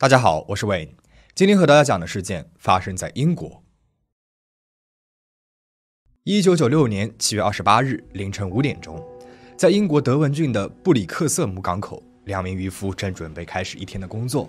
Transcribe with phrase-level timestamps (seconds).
[0.00, 0.92] 大家好，我是 Wayne。
[1.34, 3.62] 今天和大家讲的事件发生在英国。
[6.24, 9.06] 一九九六年七月二十八日凌晨五点钟，
[9.58, 14.48] 在英国德文郡的布里克瑟姆港口，两名渔夫正准备开始一天的工作。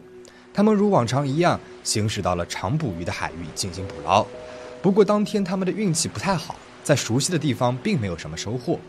[0.53, 4.25] 他们如往常一样行驶到了常捕鱼的海域进行捕捞。
[4.81, 8.79] 不过当天他们的运气不太好，在熟悉的地方并没有什么收获。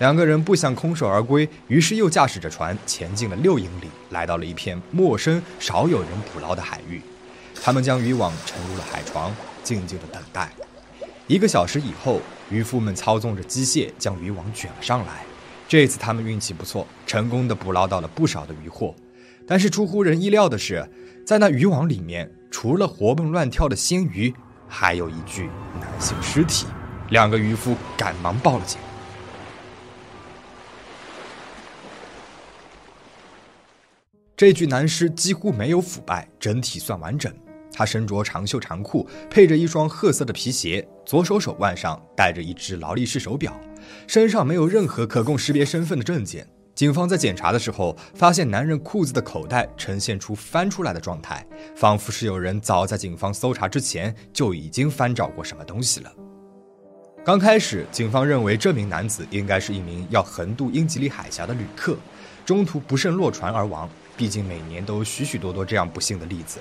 [0.00, 7.00] 两个人不想空手而归，于是又驾驶着船前进了六英里，来到了一片陌生、少有人捕捞的海域。
[7.62, 10.50] 他们将渔网沉入了海床，静静的等待。
[11.28, 12.20] 一个小时以后，
[12.50, 15.24] 渔夫们操纵着机械将渔网卷了上来。
[15.68, 18.94] 这次他们运气不错，成功的捕捞到了不少的渔获。
[19.46, 20.86] 但是出乎人意料的是，
[21.24, 24.34] 在那渔网里面，除了活蹦乱跳的鲜鱼，
[24.68, 25.48] 还有一具
[25.80, 26.66] 男性尸体。
[27.10, 28.78] 两个渔夫赶忙报了警。
[34.36, 37.32] 这具男尸几乎没有腐败，整体算完整。
[37.72, 43.56] 他身着长袖长裤，配着一双褐色的皮鞋，左手手腕上戴着一只劳力士手表，
[44.08, 46.44] 身上没有任何可供识别身份的证件。
[46.74, 56.12] 警方在检查的时候，发现男人裤子的口袋呈现出翻出来的状态，仿佛是有人早在警方搜查之前就已经翻找过什么东西了。
[57.24, 61.96] 刚开始，警方认为这名男子应该是一名要横渡英吉利海峡的旅客，
[62.44, 63.88] 中途不慎落船而亡。
[64.16, 66.60] 毕竟每年都有许许多多这样不幸的例子。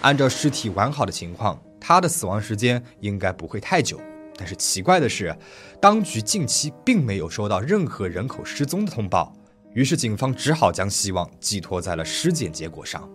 [0.00, 4.00] 按照尸体完好的情况，他的死亡时间应该不会太久。
[4.36, 5.36] 但是奇怪的是，
[5.80, 9.32] 当局近期并没有收到任何人口失踪的通报，
[9.74, 13.06] 于是警方只好将希望寄托在了尸检结果上。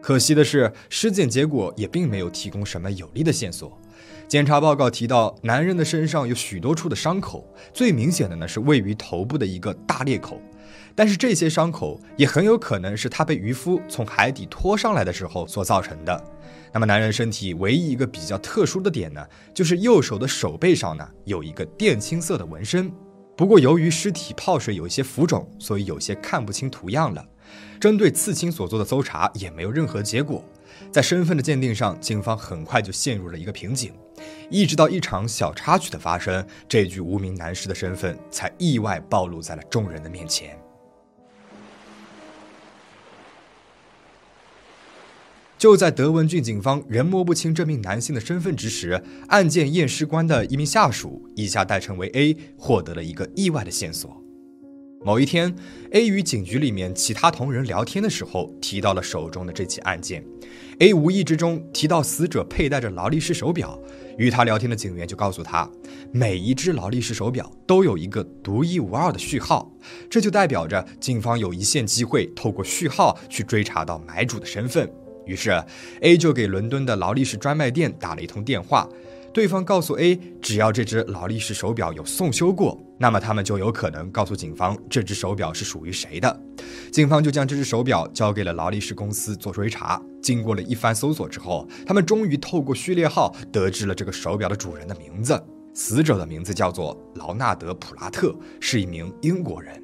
[0.00, 3.76] 可惜的是，尸检结果也并没有提供什么有力的线索。
[4.28, 10.40] 检查报告提到，男人的身上有许多处的伤口，最明显的呢是位于头部的一个大裂口。
[10.94, 16.24] 但是这些伤口也很有可能是他被渔夫从海底拖上来的时候所造成的。
[16.72, 22.90] 那么，男人身体唯一一个比较特殊的点呢，就是右手的手背上呢有一个靛青色的纹身。
[23.36, 27.24] 不过，由于尸体泡水有一些浮肿，所以有些看不清图样了。
[27.80, 30.44] 针对刺青所做的搜查也没有任何结果。
[30.90, 33.92] 在身份的鉴定上，警方很快就陷入了一个瓶颈。
[34.50, 40.56] 一直到一场小插曲的发生，这具无名男尸的身份才意外暴露在了众人的面前。
[45.64, 54.22] 就在德文郡警方仍摸不清这名男性的身份之时，案件验尸官的一名下属，以下代称为 A，获得了一个意外的线索。
[55.02, 55.56] 某一天
[55.92, 60.22] ，A 与警局里面其他同仁聊天的时候，提到了手中的这起案件。
[60.80, 63.80] A 无意之中提到死者佩戴着劳力士手表，
[64.18, 65.66] 与他聊天的警员就告诉他，
[66.12, 69.74] 每一只劳力士手表都有一个独一无二的序号，
[70.10, 74.86] 这就代表着警方有一线机会透过序号去追查到买主的身份。
[75.26, 75.62] 于是
[76.00, 78.88] ，A 就给伦敦的劳力士专卖店打了一通电话。
[79.32, 86.40] 对方告诉 A，只要这只劳力士手表有送修过，那么他们就有可能告诉警方这只手表是属于谁的。
[86.92, 90.00] 警方就将这只手表交给了劳力士公司做追查。
[90.22, 95.42] 经过了一番搜索之后，他们终于透过序列号得知了这个手表的主人的名字。
[95.74, 99.83] 死者的名字叫做劳纳德·普拉特，是一名英国人。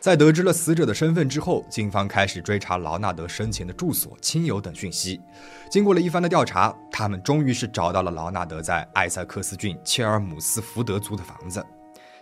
[0.00, 5.20] 在得知了死者的身份之后，警方开始追查劳纳德生前的住所、亲友等讯息。
[5.68, 11.64] 经过了一番的调查，他们终于是找到了劳纳德在埃塞克斯郡切尔姆斯福德租的房子。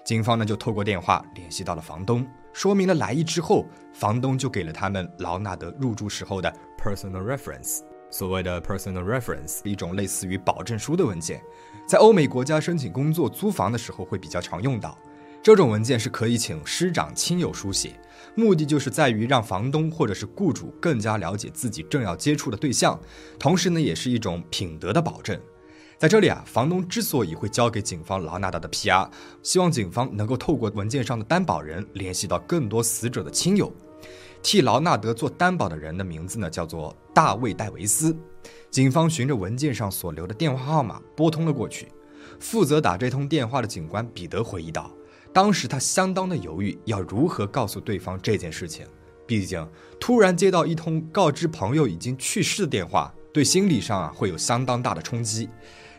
[0.03, 6.51] 警方呢就透过电话联系到了房东，说明了来意之后，房东就给了他们劳纳德入住时候的
[6.83, 7.81] personal reference。
[8.09, 11.43] 所谓的 personal reference，一种类似于保证书的文件，
[11.87, 14.97] 在欧美国家申请工作、租房的时候会比较常用到。
[15.47, 17.95] 这种文件是可以请师长亲友书写，
[18.35, 22.99] 目的就是在于让房东或者是雇主更加了解自己正要接触的对象，
[23.39, 25.41] 同时呢，也是一种品德的保证。
[25.99, 29.09] 在这里啊，房东之所以会交给警方劳纳德的 PR，
[29.41, 33.73] 希望警方能够透过文件上的担保人联系到更多死者的亲友。
[34.43, 38.17] 替劳纳德做担保的人的名字呢，叫做大卫戴维斯。
[38.69, 41.87] 警方循着文件上所留的电话号码拨通了过去。
[42.41, 44.91] 负责打这通电话的警官彼得回忆道。
[45.37, 48.87] 当时他相当的犹豫，要如何告诉对方这件事情。
[49.27, 49.69] 毕竟
[50.01, 55.47] 突然接到一通告知朋友已经去世的电话，对心理上啊会有相当大的冲击。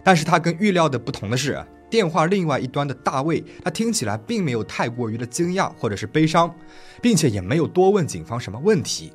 [0.03, 6.51] 但是他跟预料的不同的是，电话另外一端的大卫，他听起来并没有太过于的惊讶或者是悲伤，
[6.99, 9.13] 并且也没有多问警方什么问题。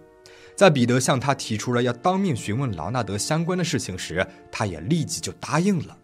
[0.54, 5.98] 在彼得向他提出了要当面询问劳纳德相关的事情时，他也立即就答应了。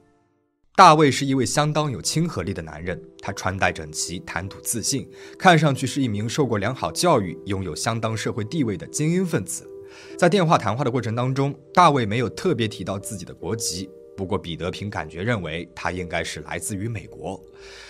[0.78, 9.68] 大卫是一位相当有亲和力的男人，他穿戴整齐，谈吐自信，看上去是一名受过良好教育、拥有相当社会地位的精英分子。
[10.16, 17.42] 在电话谈话的过程当中，大卫没有特别提到自己的国籍，不过彼得凭感觉认为他应该是来自于美国。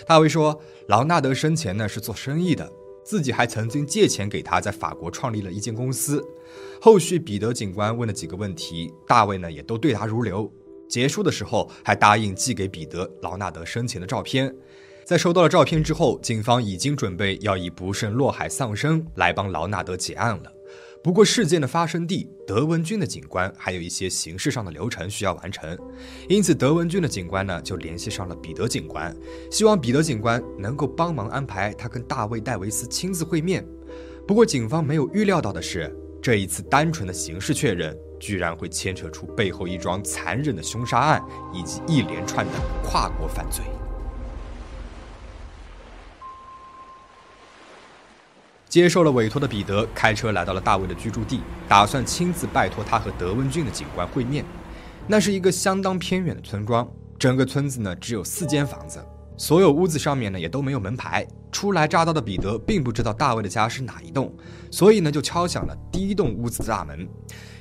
[0.06, 2.72] 大卫说，劳纳德生前呢是做生意的，
[3.04, 6.26] 自己还曾经借钱给他在法国创立了一间公司。
[6.80, 10.50] 后续彼得警官问了几个问题，大卫呢也都对答如流。
[10.88, 14.54] 结束的时候还答应寄给彼得劳纳德生前的照片。
[15.04, 20.52] 在收到了照片之后，警方已经准备要以不慎落海丧生来帮劳纳德结案了。
[21.02, 25.78] 不过事件的发生地德文郡的警官还有一些形式上的流程需要完成，
[26.28, 29.16] 因此德文郡的警官呢就联系上了彼得警官，
[29.50, 33.64] 希望彼得警官能够帮忙安排他跟大卫戴维斯亲自会面。
[34.26, 37.96] 不过警方没有预料到的是，这一次单纯的形式确认。
[38.18, 41.22] 居然会牵扯出背后一桩残忍的凶杀案，
[41.52, 43.64] 以及一连串的跨国犯罪。
[48.68, 54.44] 接受了委托的彼得开车来到了大卫的居住地，打算亲自拜托他和德文郡的警官会面。
[55.06, 56.86] 那是一个相当偏远的村庄，
[57.18, 59.02] 整个村子呢只有四间房子，
[59.38, 61.26] 所有屋子上面呢也都没有门牌。
[61.50, 64.30] 初来乍到的彼得并不知道大卫的家是哪一栋，
[64.70, 67.08] 所以呢就敲响了第一栋屋子的大门。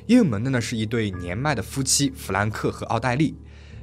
[0.08, 3.36] 应门的呢是一对年迈的夫妻弗兰克和奥黛丽。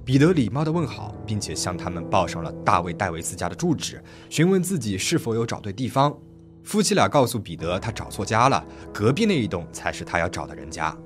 [0.04, 6.14] 彼得礼貌地问好，并且向他们报上了大卫戴维斯家的住址，询问自己是否有找对地方。
[6.62, 10.96] 夫妻俩告诉彼得，他找错家了，隔壁那一栋才是他要找的人家。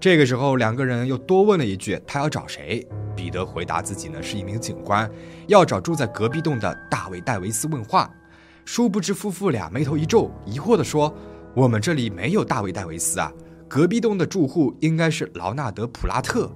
[0.00, 2.86] 这个时候，两个人又多问了一句：“他要找谁？”
[3.16, 5.08] 彼得回答自己呢是一名警官，
[5.46, 8.08] 要找住在隔壁栋的大卫戴维斯问话。
[8.64, 11.12] 殊不知，夫妇俩眉头一皱，疑惑地说
[11.54, 13.32] ：“我们这里没有大卫戴维斯啊。”
[13.70, 16.50] 隔壁栋的住户应该是劳纳德·普拉特。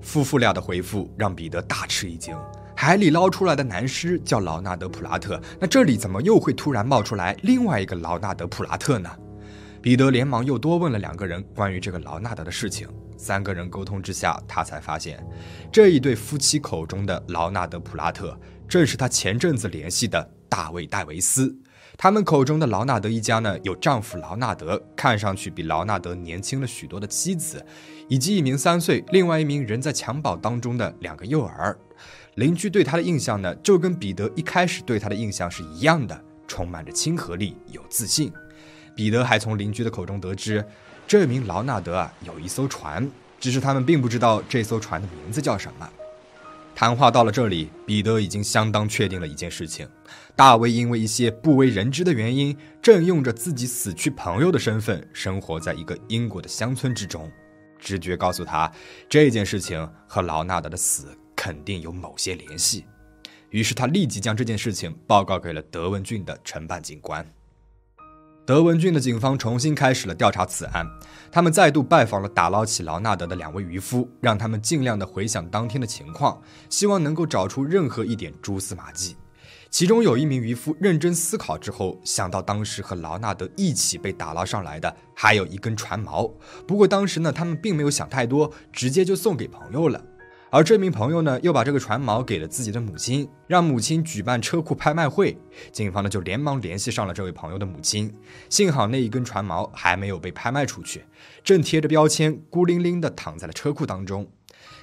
[0.00, 2.34] 夫妇俩的回复让彼得大吃一惊。
[2.74, 9.10] 海里捞出来的男尸叫劳纳德·普拉特，那这里怎么又会突然冒出来另外一个劳纳德·普拉特呢？
[9.82, 12.88] 彼得连忙又多问了两个人关于这个劳纳德的事情。
[13.18, 15.22] 三个人沟通之下，他才发现，
[15.70, 18.34] 这一对夫妻口中的劳纳德·普拉特，
[18.66, 21.54] 正是他前阵子联系的大卫·戴维斯。
[22.02, 27.62] 他们口中的劳纳德一家呢，有丈夫劳纳德，看上去比劳纳德年轻了许多的妻子，
[28.08, 31.78] 以及一名三岁、另外一名人在襁褓当中的两个幼儿。
[32.36, 36.18] 邻居对他的印象呢，就跟彼得一开始对他的印象是一样的，
[36.48, 38.32] 充满着亲和力，有自信。
[38.96, 40.64] 彼得还从邻居的口中得知，
[41.06, 43.06] 这名劳纳德啊有一艘船，
[43.38, 45.86] 只是他们并不知道这艘船的名字叫什么。
[46.72, 49.86] 谈话到了这里，彼得已经相当确定了一件事情：
[50.36, 57.30] 大卫因为一些不为人知的原因，正用着自己死去朋友的身份生活在一个英国的乡村之中。
[57.78, 58.70] 直觉告诉他，
[59.08, 62.84] 这件事情和劳纳德的死肯定有某些联系。
[63.50, 67.26] 于是他立即将这件事情报告给了德文郡的承办警官。
[68.46, 70.86] 德文郡的警方重新开始了调查此案，
[71.30, 79.16] 他们再度拜访了打捞起劳纳德的两位渔夫，让他们尽量的回想当天的情况，希望能够找出任何一点蛛丝马迹。
[79.70, 86.30] 其中有一名渔夫认真思考之后，想到当时和劳纳德一起被打捞上来的还有一根船锚，
[86.66, 90.04] 不过当时呢，他们并没有想太多，直接就送给朋友了。
[90.50, 95.38] 而这名朋友呢，又把这个船锚给了自己的母亲，让母亲举办车库拍卖会。
[95.70, 98.12] 警方呢，就连忙联系上了这位朋友的母亲。
[98.48, 101.04] 幸好那一根船锚还没有被拍卖出去，
[101.44, 104.26] 正贴着标签，孤零零地躺在了车库当中。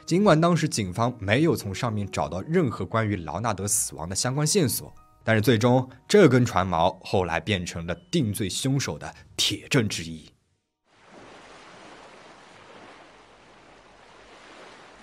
[0.07, 10.29] 尽管当时警方没有从上面找到任何关于劳纳德死亡的相关线索，但是最终这根船锚后来变成了定罪凶手的铁证之一。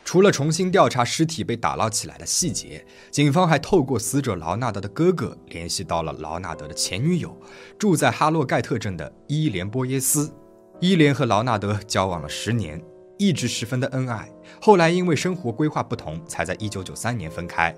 [0.07, 7.39] 除了重新调查尸体被打捞起来的细节，警方还透过死者劳纳德的哥哥联系到了劳纳德的前女友，
[7.79, 10.35] 住在哈洛盖特镇的伊莲波耶斯。
[10.81, 12.83] 伊莲和劳纳德交往了十年，
[13.19, 14.29] 一直十分的恩爱。
[14.61, 17.75] 后来因为生活规划不同，才在一九九三年分开。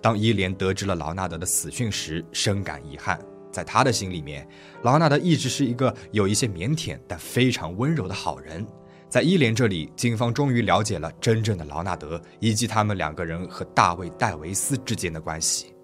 [0.00, 3.18] 当伊莲得知了劳纳德的死讯时，深感遗憾。
[3.50, 4.48] 在他的心里面，
[4.82, 8.66] 劳纳德一直是一个有一些腼腆但非常温柔的好人。
[9.10, 15.74] 在伊莲这里，警方终于了解了真正的劳纳德以及他们两个人和大卫·戴维斯之间的关系。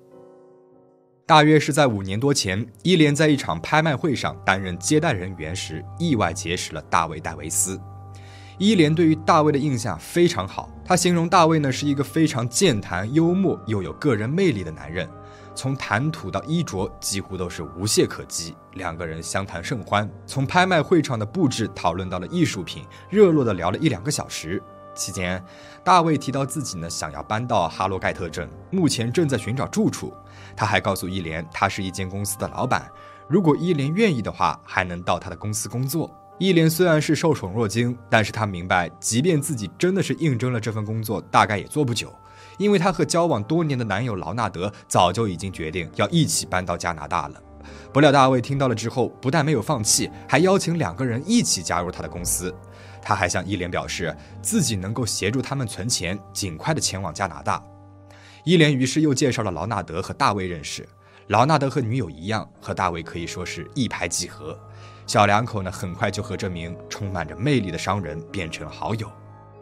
[1.26, 7.78] 大约是在五年多前，伊莲在一场拍卖会上担任接待人员时，意外结识了大卫·戴维斯。
[8.58, 15.08] 伊莲对于大卫的印象非常好，他形容大卫呢是一个非常健谈、幽默又有个人魅力的男人。
[15.54, 18.56] 从谈吐到衣着，几乎都是无懈可击。
[18.74, 24.60] 两个人相谈甚欢，从拍卖会场的布置讨论到了艺术品，热络的聊了一两个小时。
[24.92, 25.40] 期间，
[25.84, 30.12] 大卫提到自己呢想要搬到哈罗盖特镇，目前正在寻找住处。
[30.56, 32.90] 他还告诉伊莲，他是一间公司的老板，
[33.28, 36.10] 如果伊莲愿意的话，还能到他的公司工作。
[36.38, 42.14] 伊莲虽然是受宠若惊，但是他明白，即便自己真的是应征了这份工作，大概也做不久，
[42.58, 47.42] 因为他和交往多年的男友劳纳德早就已经决定要一起搬到加拿大了。
[47.92, 52.54] 不料大卫听到了之后，不但没有放弃，还邀请两个人一起加入他的公司。
[53.02, 57.60] 他还向伊莲表示，自己能够协助他们存钱，尽快的前往加拿大。
[58.44, 60.88] 伊莲于是又介绍了劳纳德和大卫认识。
[61.26, 64.58] 劳纳德和女友一样，和大卫可以说是一拍即合。
[65.08, 69.10] 小两口呢，很快就和这名充满着魅力的商人变成了好友。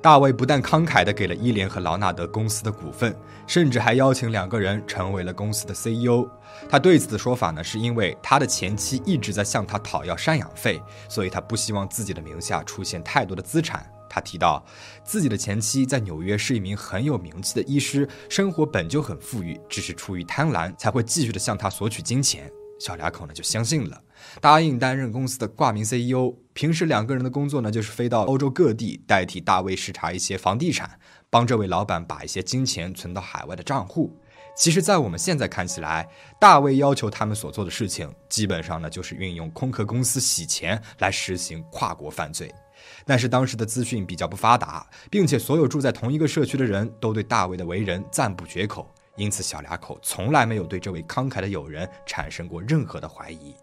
[0.03, 6.29] 大卫不但慷慨地给了伊莲和劳纳德公司的股份，甚至还邀请两个人成为了公司的 CEO。
[6.69, 13.89] 他对此的说法呢，是因为他的前妻一直在向他讨要赡养费，所以他不希望自己的名下出现太多的资产。
[14.11, 14.65] 他提到，
[15.05, 22.51] 自己的前妻在纽约是一名很有名气的医师，生活本就很富裕，只是出于贪婪才会继续的向他索取金钱。
[22.81, 23.99] 小两口呢就相信了，
[24.41, 26.35] 答应担任公司的挂名 CEO。
[26.53, 34.19] 平时两个人的工作呢就是飞到欧洲各地，代替大卫视察一些房地产，帮这位老板把一些金钱存到海外的账户。
[34.57, 36.09] 其实，在我们现在看起来，
[36.41, 42.51] 大卫要求他们所做的事情，基本上呢就是运用空壳公司洗钱来实行跨国犯罪。
[43.05, 48.91] 但是当时的资讯比较不发达，并且所有住在同一个社区的人都对大卫的为人赞不绝口。
[49.17, 53.55] 因此，小两口从来没有对这位慷慨的友人产生过任何的怀疑。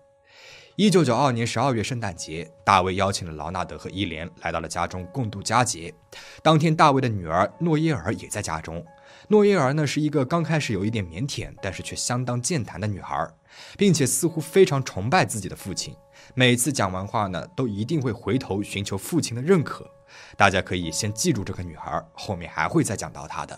[0.76, 5.94] 一九九二年十二月圣诞节，大卫邀请了劳纳德和伊莲来到了家中共度佳节。
[6.42, 8.84] 当天，大卫的女儿诺耶尔也在家中。
[9.28, 13.30] 诺耶尔呢是一个刚开始有一点腼腆，但是却相当健谈的女孩，
[13.78, 15.96] 并且似乎非常崇拜自己的父亲。
[16.34, 19.88] 每次讲完话呢，都一定会回头寻求父亲的认可。
[20.36, 23.58] 大家可以先记住这个女孩，后面还会再讲到她的。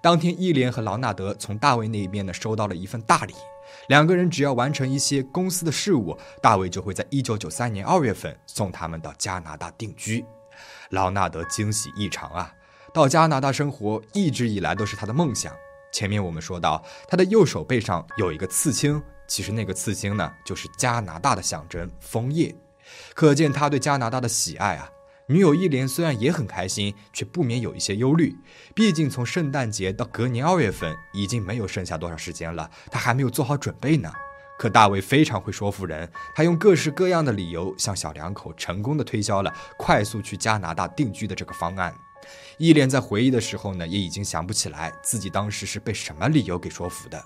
[0.00, 3.34] 当天，伊莲和劳纳德从大卫那边呢收到了一份大礼，
[3.88, 10.24] 两个人只要完成一些公司的事务，大卫就会在一九九三年二月份送他们到加拿大定居。
[10.90, 12.52] 劳纳德惊喜异常啊，
[12.92, 15.52] 到加拿大生活一直以来都是他的梦想。
[15.92, 22.54] 前面我们说到，他的右手背上有一个刺青，其实那个刺青呢就是加拿大的象征——枫叶，
[23.14, 24.90] 可见他对加拿大的喜爱啊。
[25.28, 28.36] 女友伊莲虽然也很开心，却不免有一些忧虑。
[28.74, 34.12] 毕竟从圣诞节到隔年二月份，已经没有剩下多少时间了，她还没有做好准备呢。
[34.56, 41.92] 可大卫非常会说服人，他用各式各样的理由向小两口成功的推销了快速去加拿大定居的这个方案。
[42.56, 47.22] 伊莲在回忆的时候呢，也已经想不起来自己当时是被什么理由给说服的。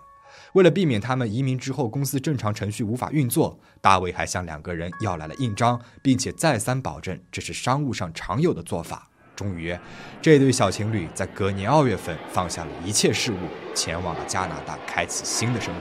[0.55, 9.09] 为了避免他们移民之后公司正常程序无法运作，大卫还向两个人要来了印章，并且再三保证这是商务上常有的做法。
[9.37, 9.75] 终于，
[10.21, 13.37] 这对小情侣在隔年二月份放下了一切事务，
[13.75, 15.81] 前往了加拿大，开启新的生活。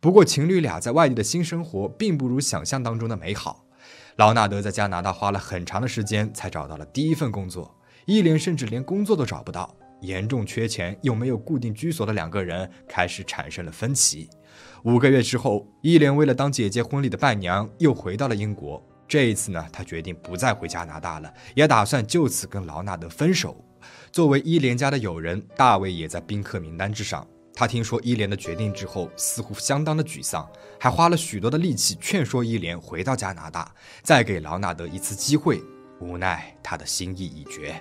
[0.00, 3.64] 不过，情侣俩在外地的新生活并不如想象当中的美好。
[4.16, 7.74] 劳纳德在加拿大花了很长的时间才找到了第一份工作，
[8.06, 9.74] 伊莲甚至连工作都找不到。
[10.04, 14.28] 严重缺钱又没有固定居所的两个人开始产生了分歧。
[14.84, 18.82] 五个月之后，伊莲为了当姐姐婚礼的伴娘，又回到了英国。
[19.08, 23.64] 这一次呢，她决定不再回加拿大了，也打算就此跟劳纳德分手。
[24.12, 27.26] 作为伊莲家的友人，大卫也在宾客名单之上。
[27.56, 30.48] 他听说伊莲的决定之后，似乎相当的沮丧，
[30.80, 35.62] 还花了许多的力气劝说伊莲回到加拿大，再给劳纳德一次机会。
[36.00, 37.80] 无奈他的心意已决。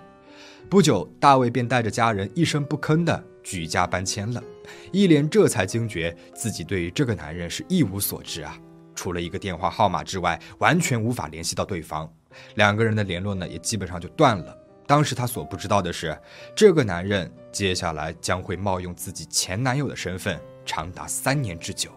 [0.69, 4.43] 不久，大卫便带着家人一声不吭地举家搬迁了。
[4.91, 8.57] 伊莲这才惊觉自己对于这个男人是一无所知啊，
[8.95, 12.11] 除了一个电话号码之外，完全无法联系到对方。
[12.55, 14.57] 两个人的联络呢，也基本上就断了。
[14.87, 16.17] 当时他所不知道的是，
[16.55, 21.91] 这个男人接下来将会冒用自己前男友的身份，长达三年之久。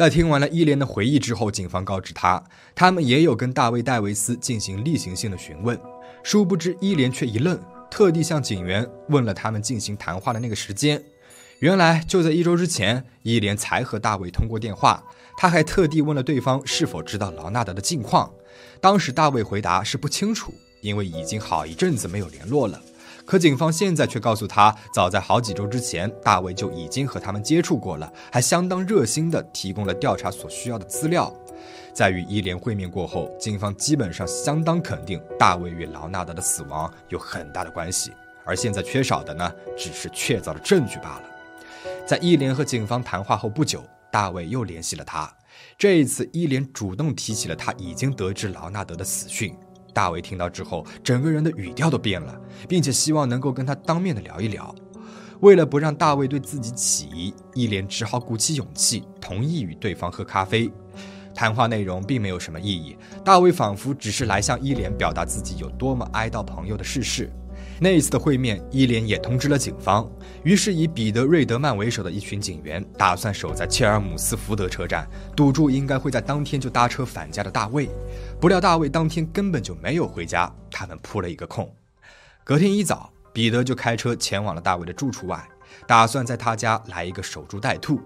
[0.00, 2.42] 在听完了伊莲的回忆之后，警方告知他，
[2.74, 5.78] 他们也有跟大卫·戴维斯进行例行性的询问。
[6.22, 11.04] 殊不知，伊莲却一愣，特地向警员问了他们进行谈话的那个时间。
[11.58, 15.04] 原来就在一周之前，伊莲才和大卫通过电话。
[15.36, 18.32] 他还特地问了对方是否知道劳纳德的近况。
[18.80, 22.80] 当时大卫回答是不清楚，因为已经好一阵子没有联络了。
[23.30, 31.32] 可警方现在却告诉他，早在好几周之前，大卫就已经和他们接触过了，还相当热心地提供了调查所需要的资料。
[31.94, 38.10] 在与伊莲会面过后，警方基本上相当肯定大卫与劳纳德的死亡有很大的关系，
[38.44, 41.22] 而现在缺少的呢，只是确凿的证据罢了。
[42.04, 45.32] 在伊莲和警方谈话后不久，大卫又联系了他。
[45.78, 49.54] 这一次，伊莲主动提起了他已经得知劳纳德的死讯。
[49.92, 54.74] 大卫听到之后，整个人的语调都变了，并且希望能够跟他当面的聊一聊。
[55.40, 60.70] 为了不让大卫对自己起疑，伊莲只好鼓起勇气，同意与对方喝咖啡。
[61.34, 67.30] 谈话内容并没有什么意义，大卫仿佛只是来向伊莲表达自己有多么哀悼朋友的逝世。
[67.82, 70.06] 那一次的会面，伊莲也通知了警方，
[70.42, 77.88] 于是以彼得·瑞德曼为首的一群警员打算守在切尔姆斯福德车站，堵住应该会在当天就搭车返家的大卫。
[78.40, 81.70] 不料大卫当天根本就没有回家，他们扑了一个空。
[82.42, 85.46] 隔天一早，彼得就开车前往了大卫的住处外，
[85.86, 88.00] 打算在他家来一个守株待兔。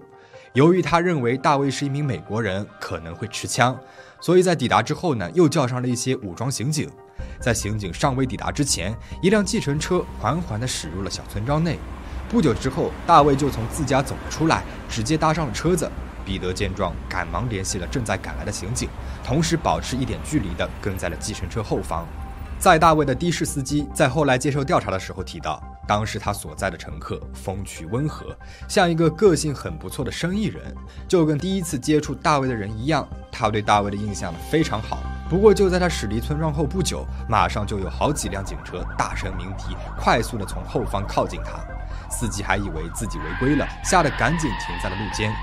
[0.52, 3.78] 由于他认为大卫是一名美国人，可能会持枪，
[4.20, 6.90] 所以在抵达之后呢，又叫上了一些武装刑警。
[7.38, 11.78] 在刑警尚未抵达之前，一辆计程车缓缓地驶入了小村庄内。
[12.28, 15.88] 不久之后，大卫就从自家走了出来，直接搭上了车子。
[16.24, 18.88] 彼得见状，赶忙联系了正在赶来的刑警，
[19.24, 22.06] 同时保持一点距离地跟在了计程车后方。
[22.58, 28.34] 在大卫的的士司机在后来接受调查的时候提到，当时他所在的乘客风趣温和，
[28.68, 30.74] 像一个个性很不错的生意人，
[31.06, 34.98] 就跟第一次接触大卫的人一样，他对大卫的印象非常好。
[35.28, 41.58] 不过就在他驶离村庄后不久，马上就有好几辆警车大声鸣笛，快速的从后方靠近他。
[42.08, 45.34] 司机还以为自己违规了，吓得赶紧停在了路肩。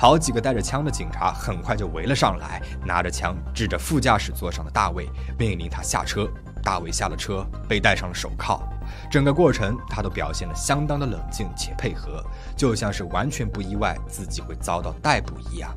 [0.00, 5.06] 好几个带着枪的警察很快就围了上来，拿着枪指着副驾驶座上的大卫，
[5.38, 6.26] 命令他下车。
[6.62, 8.62] 大卫下了车，被戴上了手铐。
[9.10, 12.24] 整个过程他都表现得相当的冷静且配合，
[12.56, 15.70] 就像是完全不意外自己会遭到逮捕一样。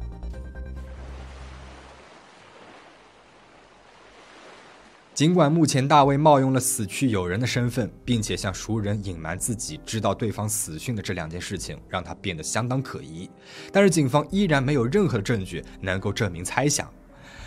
[5.14, 13.30] 尽管目前大卫冒用了死去友人的身份，并且向熟人隐瞒自己知道对方死讯的这两件事情让他变得相当可疑，
[13.72, 16.90] 但是警方依然没有任何的证据能够证明猜想。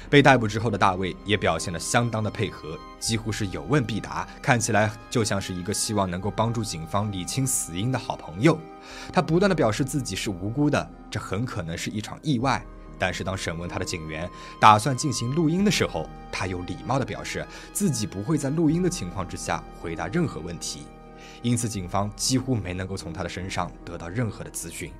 [0.09, 8.57] 被逮捕之后的大卫也表现得相当的配合，几乎是有问必答，看起来就像是一个希望能够帮助警方理清死因的好朋友。
[9.13, 12.65] 他不断的表示自己是无辜的，这很可能是一场意外。
[12.99, 14.29] 但是，当审问他的警员
[14.61, 20.87] 打算进行录音的时候，他又礼貌地表示自己不会在录音的情况之下回答任何问题，
[21.43, 24.93] 因此警方几乎没能够从他的身上得到任何的资讯。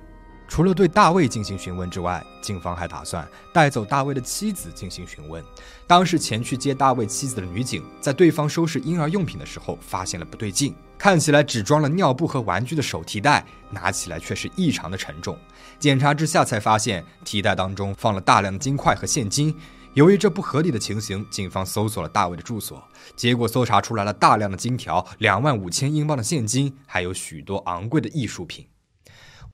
[0.47, 5.43] 除了对大卫进行询问之外，警方还打算带走大卫的妻子进行询问。
[5.85, 15.37] 当时前去接大卫妻子的女警，在对方收拾婴儿用品的时候，发现了不对劲，看起来只装了尿布和玩具的手提袋，拿起来却是异常的沉重。
[15.77, 19.53] 检查之下才发现，提袋当中放了大量的金块和现金。
[19.93, 22.83] 由于这不合理的情形，警方搜索了大卫的住所，
[23.15, 28.65] 结果搜查出来了大量的金条、两万五千英镑的现金，还有许多昂贵的艺术品。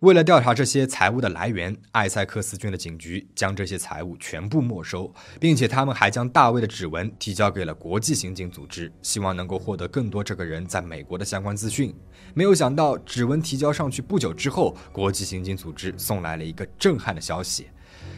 [0.04, 11.96] 为了调查这些财物的来源，艾塞克斯郡的警局将这些财物全部没收，并且他们还将大卫的指纹提交给了国际刑警组织，希望能够获得更多这个人在美国的相关资讯。
[12.34, 17.68] 没有想到，指纹提交上去不久之后，国际刑警组织送来了一个震撼的消息：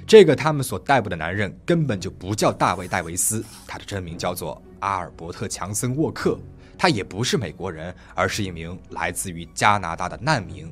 [0.07, 6.39] 这个他们所逮捕的男人根本就不叫大卫·戴维斯，他的真名叫做阿尔伯特·强森·沃克，
[6.79, 10.67] 他也不是美国人，而是一名来自于加拿大的难民。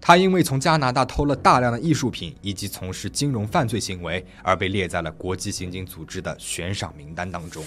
[0.00, 7.62] 他因为从加拿大偷了大量的艺术品，以及从事金融犯罪行为，而被列在了国际刑警组织的悬赏名单当中。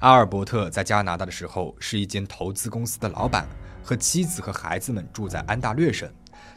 [0.00, 3.46] 阿尔伯特在加拿大的时候是一间投资公司的老板，
[3.82, 6.08] 和妻子和孩子们住在安大略省。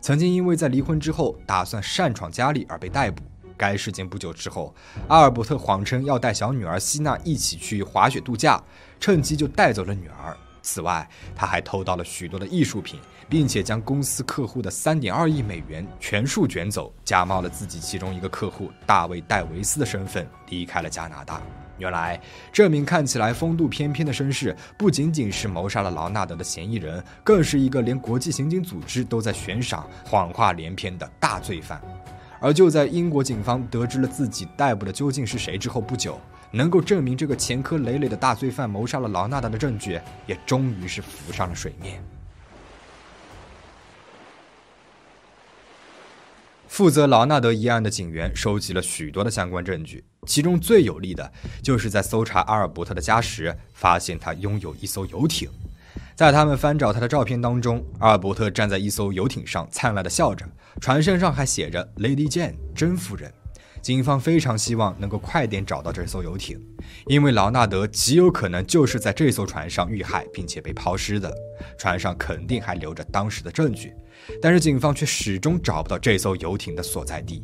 [0.01, 3.23] 曾经因为在离婚之后打算擅闯家里而被逮捕。
[3.55, 4.75] 该事件不久之后，
[5.07, 8.61] 阿尔伯特谎称要带小女儿希娜一起去滑雪度假，
[8.99, 10.37] 趁机就带走了女儿。
[10.67, 12.99] 此外，他还偷到了许多的艺术品，
[13.29, 21.41] 并且将公司客户的三点二亿美元全数卷走，假冒了自己其中一个客户大卫·戴维斯的身份，离开了加拿大。
[21.77, 22.19] 原来，
[22.51, 31.81] 这名看起来风度翩翩的绅士，不仅仅是谋杀了劳纳德的嫌疑人，更是一个连国际刑警组织都在悬赏、谎话连篇的大罪犯。
[32.41, 36.19] 而就在英国警方得知了自己逮捕的究竟是谁之后不久。
[36.51, 42.03] 能够证明这个前科累累的大罪犯谋杀了劳纳德的证据，也终于是浮上了水面。
[46.67, 51.31] 负责劳纳德一案的警员收集了许多的相关证据，其中最有力的
[51.63, 55.49] 就是在搜查阿尔伯特的家时，发现他拥有一艘游艇。
[56.13, 60.45] 在他们翻找他的照片当中，阿尔伯特站在一艘游艇上，灿烂的笑着，
[60.79, 63.31] 船身上还写着 “Lady Jane，甄夫人”。
[63.81, 66.59] 警方非常希望能够快点找到这艘游艇，
[67.07, 71.33] 因为劳纳德极有可能就是在这艘船上遇害并且被抛尸的，
[71.77, 73.93] 船上肯定还留着当时的证据。
[74.41, 77.43] 但是警方却始终找不到这艘游艇的所在地。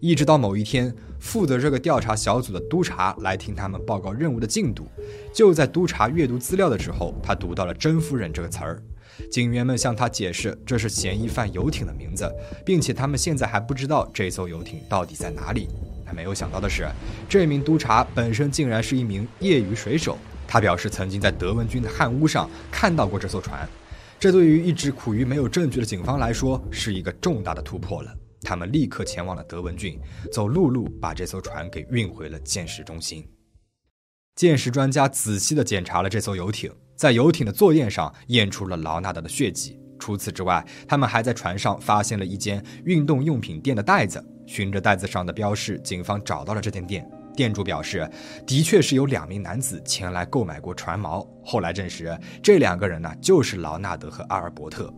[0.00, 4.86] 一直到某一天，负责这个调查小组的督察来听他们报告任务的进度。
[5.32, 8.82] 就在督察阅读资料的时候，他读到了“甄夫人”这个词儿。
[9.30, 12.30] 警员们向他解释，这是嫌疑犯游艇的名字，
[12.64, 15.68] 并且他们现在还不知道这艘游艇到底在哪里。
[16.04, 16.88] 但没有想到的是，
[17.28, 20.18] 这名督察本身竟然是一名业余水手。
[20.46, 23.66] 他表示，曾经在德文军的汉屋上看到过这艘船。
[24.20, 28.14] 这对于一直苦于没有证据的警方来说，是一个重大的突破了。
[28.42, 29.98] 他们立刻前往了德文郡，
[30.30, 33.26] 走陆路把这艘船给运回了鉴识中心。
[34.36, 36.70] 鉴识专家仔细地检查了这艘游艇。
[36.96, 39.78] 在游艇的坐垫上验出了劳纳德的血迹。
[39.98, 44.22] 除此之外，他们还在船上发现了一间运动用品店的袋子。
[44.46, 47.08] 循着袋子上的标识，警方找到了这间店。
[47.34, 48.08] 店主表示，
[48.46, 51.26] 的确是有两名男子前来购买过船锚。
[51.42, 54.92] 后来证实，这两个人呢就是劳纳德和阿尔伯特。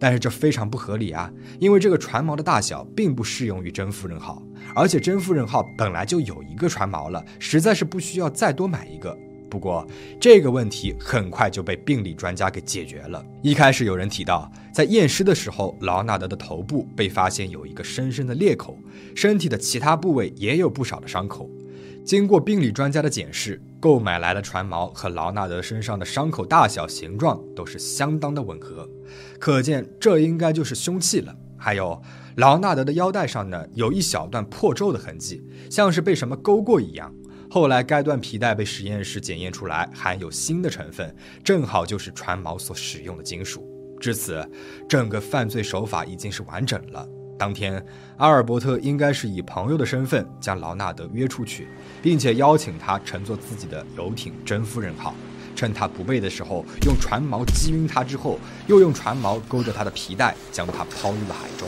[0.00, 1.30] 但是这非常不合理啊，
[1.60, 4.42] 因为这个船锚的大小并不适用于真夫人号，
[4.74, 9.16] 而且真夫人号本来就有一个船锚了，实在是不需要再多买一个。
[9.48, 9.86] 不过，
[10.20, 13.24] 这个问题很快就被病理专家给解决了。
[13.42, 18.78] 一开始有人提到，在验尸的时候，劳纳德的头部被发现有一个深深的裂口，
[19.14, 21.48] 身体的其他部位也有不少的伤口。
[22.04, 28.88] 经过病理专家的检视，购买来的船锚和劳纳德身上的伤口大小、形状都是相当的吻合，
[29.40, 31.34] 可见这应该就是凶器了。
[31.56, 32.00] 还有，
[32.36, 37.12] 劳纳德的腰带上呢，有一小段破皱的痕迹，像是被什么勾过一样。
[37.56, 43.66] 后来，该段皮带被实验室检验出来含有锌的成分，正好就是船锚所使用的金属。
[43.98, 44.46] 至此，
[44.86, 47.08] 整个犯罪手法已经是完整了。
[47.38, 47.82] 当天，
[48.18, 51.66] 阿尔伯特应该是以朋友的身份将劳纳德约出去，
[52.02, 55.14] 并且邀请他乘坐自己的游艇“真夫人号”，
[55.56, 61.66] 趁他不备的时候，用船锚击晕他，之后又用船锚勾着他的皮带，将他抛入了海中。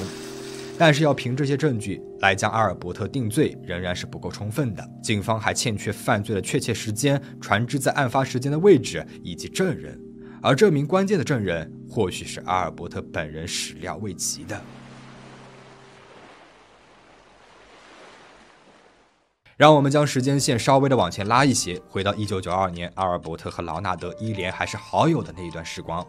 [0.79, 4.91] 但是要凭这些证据来将阿尔伯特定罪，仍然是不够充分的。
[5.03, 10.01] 警方还欠缺犯罪的确切时间、船只在案发时间的位置以及证人，
[10.41, 14.61] 而这名关键的证人或许是阿尔伯特本人始料未及的。
[19.57, 26.07] 让我们将时间线稍微的往前拉一些，回到一九九二年，阿尔伯特和劳纳德、伊莲还是好友的那一段时光。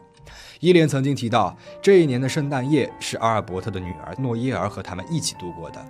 [0.60, 5.84] 伊莲曾经提到，这一年的圣诞夜是阿尔伯特的女儿诺耶尔和他们一起度过的。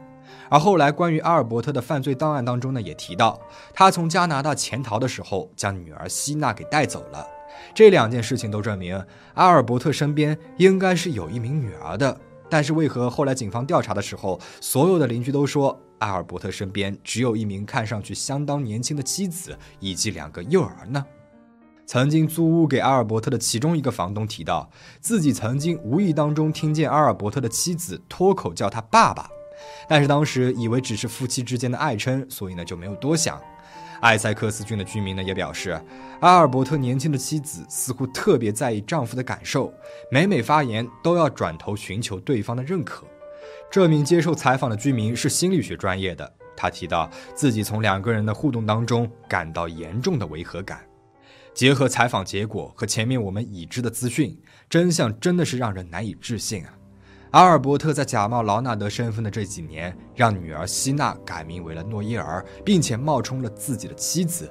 [0.49, 3.39] 而后来关于阿尔伯特的犯罪档案当中呢，也提到
[3.73, 7.25] 他从加拿大潜逃的时候将女儿希娜给带走了。
[7.73, 8.95] 这两件事情都证明
[9.33, 12.15] 阿尔伯特身边应该是有一名女儿的。
[12.49, 21.05] 但是为何后来警方调查的时候，所有的邻居都说阿尔伯特身边只有一名看上去相当年轻的妻子以及两个幼儿呢？
[21.89, 24.69] 曾经租屋给阿尔伯特的其中一个房东提到，
[25.01, 29.27] 自己曾经无意当中听见阿尔伯特的妻子脱口叫他爸爸，
[29.87, 33.41] 但是当时以为只是夫妻之间的爱称，所以呢就没有多想。
[34.01, 35.81] 艾塞克斯郡的居民呢也表示，
[36.19, 39.73] 阿尔伯特年轻的妻子似乎特别在意丈夫的感受，
[40.11, 43.03] 每每发言都要转头寻求对方的认可。
[43.71, 50.85] 这名接受采访的居民是心理学专业的，他提到自己从两个人的互动当中感到严重的违和感。
[51.53, 54.37] 结合采访结果和前面我们已知的资讯，
[54.69, 56.73] 真相真的是让人难以置信啊！
[57.31, 64.49] 阿尔伯特在假冒劳纳德身份的这几年，让女儿希娜改名为了诺伊尔，并且冒充了自己的妻子。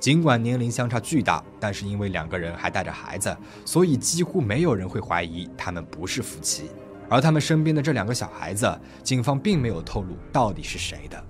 [0.00, 6.70] 尽管年龄相差巨大，但是因为两个人还带着孩子，所以几乎没有人会怀疑他们不是夫妻。
[7.08, 11.24] 而他们身边的这两个小孩子，警方并没有透露到底是谁的。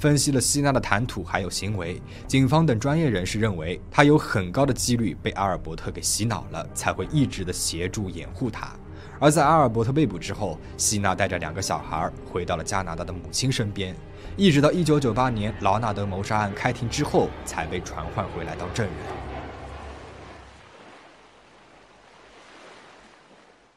[0.00, 8.74] 分析了希娜的谈吐还有行为，警方等专业人士认为，她有很高的几率被阿尔伯特给洗脑了，才会一直的协助掩护他。
[9.18, 13.94] 而在阿尔伯特被捕之后，希娜带着两个小孩回到了加拿大的母亲身边，
[14.38, 18.94] 一直到1998年劳纳德谋杀案开庭之后，才被传唤回来当证人。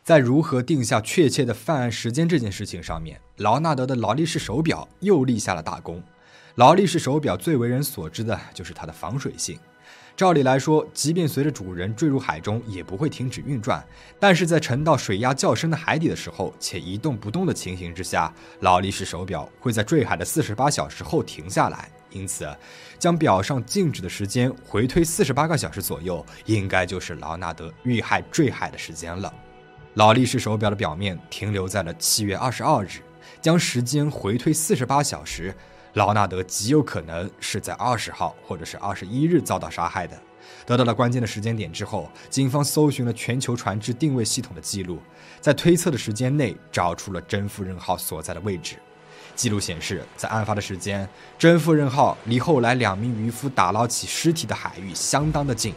[0.06, 6.02] 在如何定下确切的犯案时间这件事情上面，劳纳德的劳力士手表又立下了大功。
[6.56, 9.58] 劳力士手表最为人所知的就是它的防水性。
[10.16, 13.84] 照理来说，即便随着主人坠入海中，也不会停止运转。
[14.20, 21.90] 但是在沉到水压较深的海底的时候，且一动不动的情形之下，劳力士手表会在坠海的四十八小时后停下来。
[22.12, 22.48] 因此，
[23.00, 29.34] 将表上静止的时间回推四十八个小时左右，应该就是劳纳德遇害坠海的时间了。
[29.96, 33.02] 劳力士手表的表面停留在了七月二十二日，
[33.42, 35.52] 将时间回推四十八小时。
[35.94, 40.20] 劳纳德极有可能是在二十号或者是二十一日遭到杀害的。
[40.66, 45.00] 得到了关键的时间点之后，警方搜寻了全球船只定位系统的记录，
[45.40, 48.76] 在推测的时间内找出了真夫人号所在的位置。
[49.36, 55.74] 记录显示，在案发的时间，真夫人号离后来两名渔夫打捞起尸体的海域相当的近。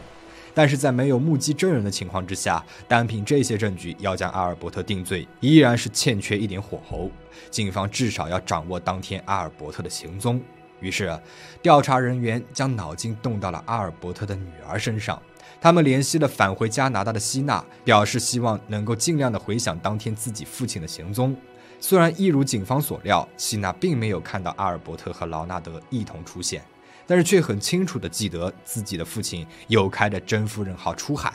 [0.57, 7.11] 但是在没有目击证人的情况之下，单凭这些证据要将阿尔伯特定罪，依然是欠缺一点火候。
[7.51, 10.41] 警方至少要掌握当天阿尔伯特的行踪。
[10.79, 11.15] 于是，
[11.61, 15.21] 调查人员将脑筋动到了阿尔伯特的女儿身上。
[15.61, 21.35] 他们联系了返回加拿大的希娜，表示希望能够尽量的回想当天自己父亲的行踪。
[21.79, 26.63] 虽然一如警方所料，希娜并没有看到阿尔伯特和劳纳德一同出现。
[27.07, 31.33] 但是却很清楚地记得自己的父亲有开着真夫人号出海。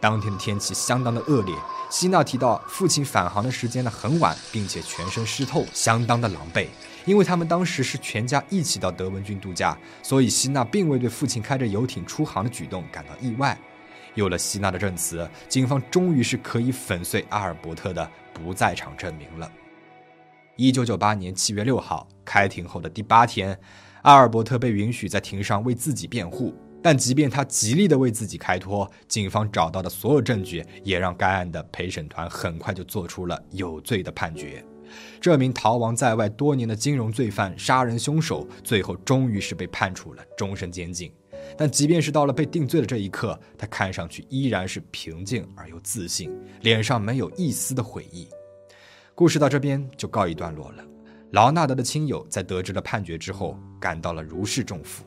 [0.00, 1.54] 当天的天气相当的恶劣。
[1.88, 6.66] 希娜提到父亲返航的时间呢很晚，并且全身湿透，相当的狼狈。
[7.04, 13.56] 因为他们当时是全家一起到德文郡度假，所以希娜并未对父亲开着游艇出航的举动感到意外。
[14.14, 19.48] 有了希娜的证词，警方终于是可以粉碎阿尔伯特的不在场证明了。
[20.56, 23.56] 一九九八年七月六号，开庭后的第八天。
[24.02, 34.64] 阿尔伯特被允许在庭上为自己辩护，但即便他极力的为自己开脱，警方找到的所有证据也让该案的陪审团很快就做出了有罪的判决。
[35.20, 41.10] 这名逃亡在外多年的金融罪犯、杀人凶手，最后终于是被判处了终身监禁。
[41.56, 48.28] 但即便是到了被定罪的这一刻，他看上去依然是平静而又自信，脸上没有一丝的悔意。
[49.14, 50.84] 故事到这边就告一段落了。
[51.32, 55.02] 劳纳德的亲友在得知了判决之后，感到了如释重负。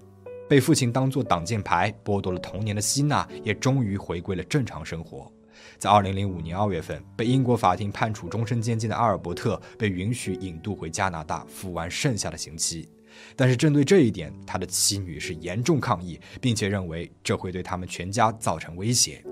[0.50, 5.32] 被父亲当作挡箭牌剥夺了童年的希娜，也终于回归了正常生活。
[5.78, 12.90] 在2005年2月份，被英国法庭判处终身监禁的阿尔伯特被允许引渡回加拿大，服完剩下的刑期。
[13.36, 19.24] 但是针对这一点，他的妻女是严重抗议，并且认为这会对他们全家造成威胁。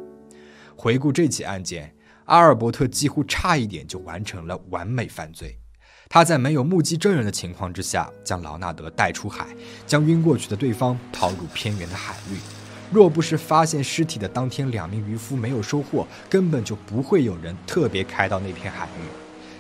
[0.75, 1.91] 回顾这起案件，
[2.25, 5.58] 阿尔伯特几乎差一点就完成了完美犯罪。
[6.13, 9.47] 他在没有目击证人的情况之下，将劳纳德带出海，
[9.88, 12.38] 将晕过去的对方抛入偏远的海域。
[12.91, 19.02] 若不是发现尸体的当天两名渔夫没有收获，根本就不会有人特别开到那片海域。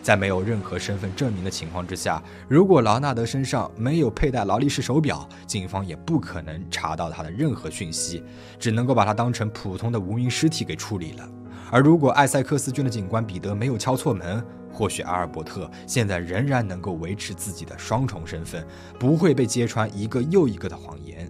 [0.03, 8.23] 在没有任何身份证明的情况之下，如果劳纳德身上没有佩戴劳力士手表，警方也不可能查到他的任何讯息，
[8.59, 11.27] 只能够把他当成普通的无名尸体给处理了。
[11.71, 18.65] 而如果艾塞克斯郡的警官彼得没有敲错门，或许阿尔伯特现在仍然能够维持自己的双重身份，
[18.99, 21.29] 不会被揭穿一个又一个的谎言。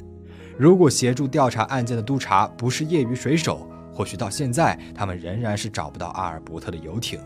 [0.57, 7.19] 如果协助调查案件的督察不是业余水手，或许到现在他们仍然是找不到阿尔伯特的游艇。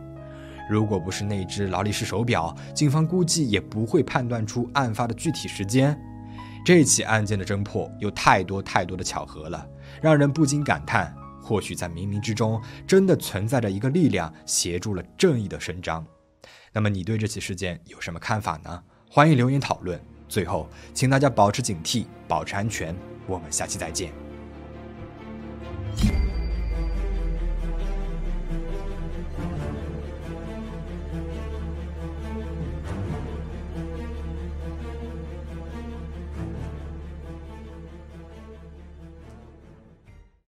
[0.69, 5.97] 如果不是那只劳力士手表，警方估计也不会判断出案发的具体时间。
[6.65, 9.65] 这起案件的侦破有太多太多的巧合了，
[10.01, 11.15] 让人不禁感叹。
[11.47, 16.05] 或许在冥冥之中真的存在着一个力量协助了正义的伸张。
[16.73, 18.83] 那么你对这起事件有什么看法呢？
[19.09, 19.97] 欢迎留言讨论。
[20.27, 22.93] 最后请大家保持警惕保持安全。
[23.25, 24.11] 我们下期再见。